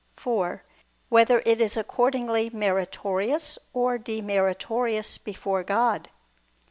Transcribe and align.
(4) 0.15 0.63
Whether 1.09 1.43
it 1.45 1.61
is 1.61 1.77
accordingly 1.77 2.49
meritorious 2.49 3.59
or 3.71 3.99
demeritorious 3.99 5.23
before 5.23 5.63
God? 5.63 6.09